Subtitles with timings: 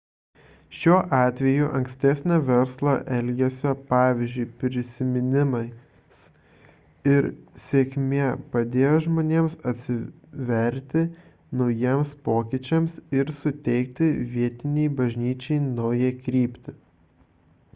[0.75, 6.23] šiuo atveju ankstesnio verslo elgesio pavyzdžių prisiminimas
[7.11, 7.27] ir
[7.65, 11.03] sėkmė padėjo žmonėms atsiverti
[11.61, 16.77] naujiems pokyčiams ir suteikti vietinei bažnyčiai naują kryptį